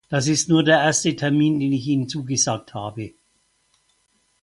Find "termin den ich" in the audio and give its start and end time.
1.15-1.85